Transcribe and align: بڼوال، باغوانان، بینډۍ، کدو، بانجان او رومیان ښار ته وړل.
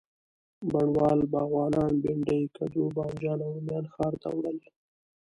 بڼوال، 0.71 1.19
باغوانان، 1.31 1.93
بینډۍ، 2.03 2.41
کدو، 2.55 2.83
بانجان 2.95 3.39
او 3.45 3.51
رومیان 3.55 3.85
ښار 3.93 4.13
ته 4.21 4.29
وړل. 4.35 4.57